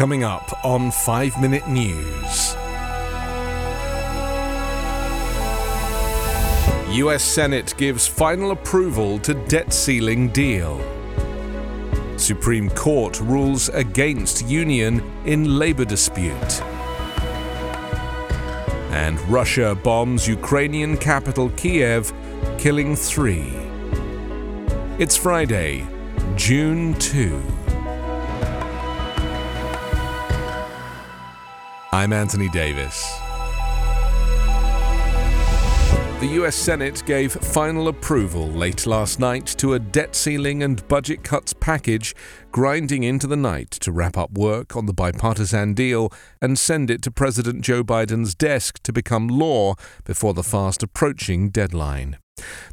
[0.00, 2.54] Coming up on 5 Minute News.
[6.96, 10.80] US Senate gives final approval to debt ceiling deal.
[12.16, 16.62] Supreme Court rules against union in labor dispute.
[18.92, 22.10] And Russia bombs Ukrainian capital Kiev,
[22.56, 23.52] killing three.
[24.98, 25.86] It's Friday,
[26.36, 27.59] June 2.
[31.92, 33.18] I'm Anthony Davis.
[36.20, 41.24] The US Senate gave final approval late last night to a debt ceiling and budget
[41.24, 42.14] cuts package,
[42.52, 47.02] grinding into the night to wrap up work on the bipartisan deal and send it
[47.02, 52.18] to President Joe Biden's desk to become law before the fast approaching deadline.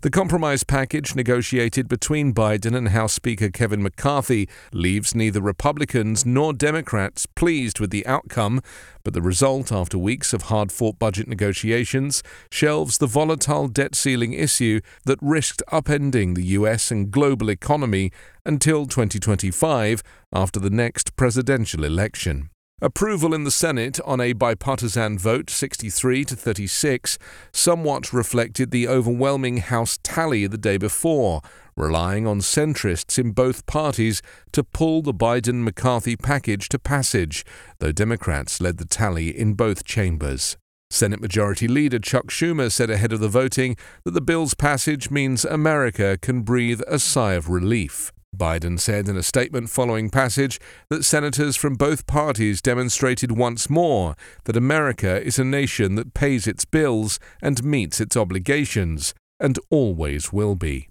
[0.01, 6.53] The compromise package negotiated between Biden and House Speaker Kevin McCarthy leaves neither Republicans nor
[6.53, 8.61] Democrats pleased with the outcome,
[9.03, 14.33] but the result, after weeks of hard fought budget negotiations, shelves the volatile debt ceiling
[14.33, 18.11] issue that risked upending the US and global economy
[18.45, 22.49] until 2025 after the next presidential election.
[22.79, 27.17] Approval in the Senate on a bipartisan vote, 63 to 36,
[27.51, 31.41] somewhat reflected the overwhelming House tally the day before,
[31.75, 37.43] relying on centrists in both parties to pull the Biden McCarthy package to passage,
[37.79, 40.55] though Democrats led the tally in both chambers.
[40.91, 45.43] Senate Majority Leader Chuck Schumer said ahead of the voting that the bill's passage means
[45.43, 48.11] America can breathe a sigh of relief.
[48.35, 54.15] Biden said in a statement following passage that senators from both parties demonstrated once more
[54.45, 60.31] that America is a nation that pays its bills and meets its obligations, and always
[60.31, 60.89] will be.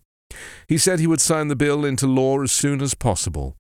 [0.67, 3.57] He said he would sign the bill into law as soon as possible.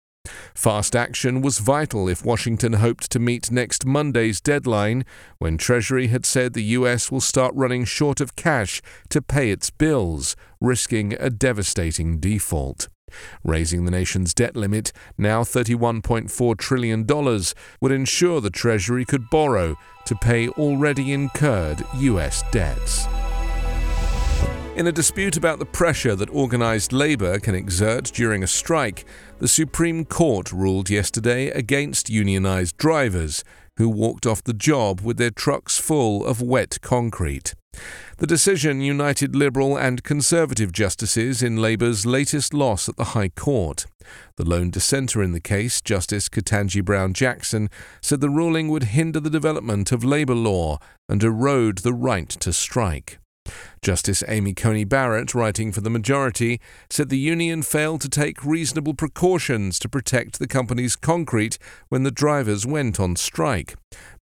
[0.55, 5.05] Fast action was vital if Washington hoped to meet next Monday's deadline,
[5.39, 7.13] when Treasury had said the U.S.
[7.13, 12.89] will start running short of cash to pay its bills, risking a devastating default.
[13.45, 17.07] Raising the nation's debt limit, now $31.4 trillion,
[17.81, 22.43] would ensure the Treasury could borrow to pay already incurred U.S.
[22.51, 23.07] debts.
[24.77, 29.07] In a dispute about the pressure that organised labour can exert during a strike,
[29.39, 33.43] the Supreme Court ruled yesterday against unionised drivers
[33.79, 37.55] who walked off the job with their trucks full of wet concrete.
[38.19, 43.87] The decision united Liberal and Conservative justices in Labour's latest loss at the High Court.
[44.37, 47.69] The lone dissenter in the case, Justice Ketanji Brown Jackson,
[48.01, 50.79] said the ruling would hinder the development of labour law
[51.09, 53.19] and erode the right to strike.
[53.83, 58.95] Justice Amy Coney Barrett, writing for the majority, said the union failed to take reasonable
[58.95, 61.59] precautions to protect the company's concrete
[61.89, 63.75] when the drivers went on strike.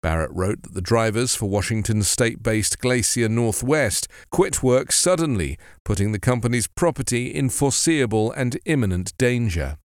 [0.02, 6.12] Barrett wrote that the drivers for Washington's state based Glacier Northwest quit work suddenly, putting
[6.12, 9.78] the company's property in foreseeable and imminent danger.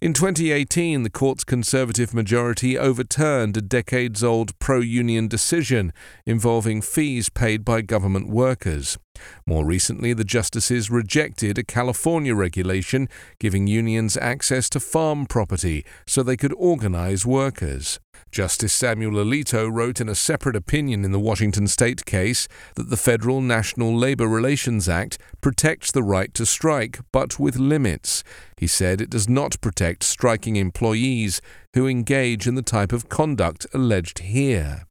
[0.00, 5.92] In 2018, the court's conservative majority overturned a decades old pro union decision
[6.24, 8.98] involving fees paid by government workers.
[9.46, 16.22] More recently, the justices rejected a California regulation giving unions access to farm property so
[16.22, 18.00] they could organize workers.
[18.32, 22.96] Justice Samuel Alito wrote in a separate opinion in the Washington state case that the
[22.96, 28.22] Federal National Labor Relations Act protects the right to strike, but with limits.
[28.58, 31.40] He said it does not protect striking employees
[31.74, 34.86] who engage in the type of conduct alleged here.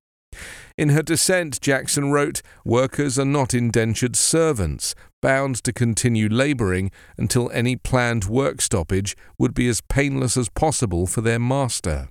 [0.77, 7.49] In her dissent, Jackson wrote, Workers are not indentured servants, bound to continue labouring until
[7.51, 12.09] any planned work stoppage would be as painless as possible for their master.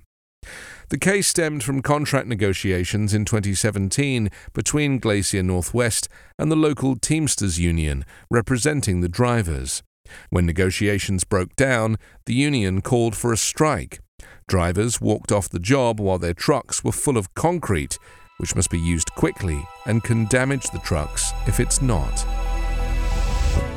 [0.89, 6.07] The case stemmed from contract negotiations in 2017 between Glacier Northwest
[6.37, 9.81] and the local Teamsters Union, representing the drivers.
[10.29, 13.99] When negotiations broke down, the union called for a strike.
[14.47, 17.97] Drivers walked off the job while their trucks were full of concrete,
[18.37, 22.25] which must be used quickly and can damage the trucks if it's not.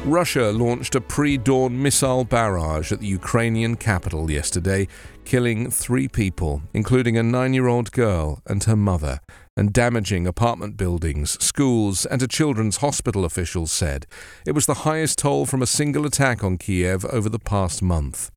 [0.04, 4.88] Russia launched a pre dawn missile barrage at the Ukrainian capital yesterday,
[5.24, 9.20] killing three people, including a nine year old girl and her mother,
[9.56, 14.06] and damaging apartment buildings, schools, and a children's hospital, officials said.
[14.46, 18.30] It was the highest toll from a single attack on Kiev over the past month.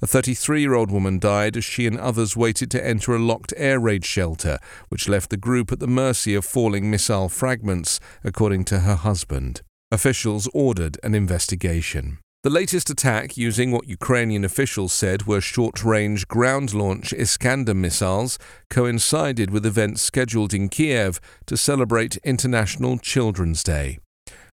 [0.00, 3.52] A 33 year old woman died as she and others waited to enter a locked
[3.56, 4.58] air raid shelter,
[4.88, 9.62] which left the group at the mercy of falling missile fragments, according to her husband.
[9.90, 12.18] Officials ordered an investigation.
[12.44, 18.38] The latest attack, using what Ukrainian officials said were short range ground launch Iskander missiles,
[18.70, 23.98] coincided with events scheduled in Kiev to celebrate International Children's Day.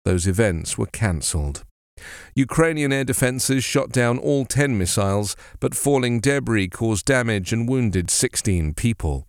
[0.06, 1.64] Those events were cancelled.
[2.36, 8.10] Ukrainian air defences shot down all 10 missiles, but falling debris caused damage and wounded
[8.10, 9.28] 16 people.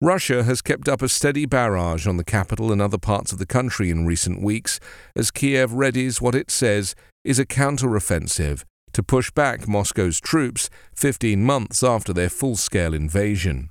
[0.00, 3.46] Russia has kept up a steady barrage on the capital and other parts of the
[3.46, 4.80] country in recent weeks
[5.14, 6.94] as Kiev readies what it says
[7.24, 13.70] is a counteroffensive to push back Moscow's troops 15 months after their full scale invasion.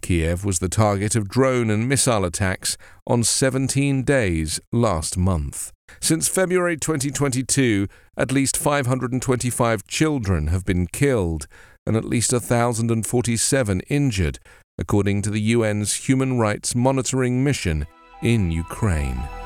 [0.00, 2.76] Kiev was the target of drone and missile attacks
[3.06, 5.72] on 17 days last month.
[6.00, 11.46] Since February 2022, at least 525 children have been killed
[11.86, 14.38] and at least 1,047 injured
[14.78, 17.86] according to the UN's Human Rights Monitoring Mission
[18.22, 19.39] in Ukraine.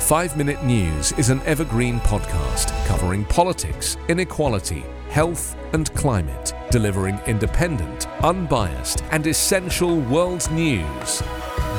[0.00, 8.08] 5 Minute News is an evergreen podcast covering politics, inequality, health, and climate, delivering independent,
[8.24, 11.22] unbiased, and essential world news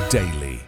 [0.10, 0.62] daily.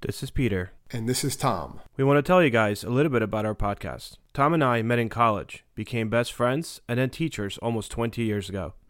[0.00, 0.72] This is Peter.
[0.90, 1.80] And this is Tom.
[1.98, 4.16] We want to tell you guys a little bit about our podcast.
[4.32, 8.48] Tom and I met in college, became best friends, and then teachers almost 20 years
[8.48, 8.72] ago.